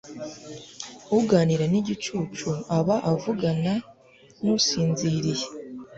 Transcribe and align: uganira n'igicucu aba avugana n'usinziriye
uganira 1.19 1.65
n'igicucu 1.71 2.49
aba 2.77 2.95
avugana 3.11 3.73
n'usinziriye 4.43 5.45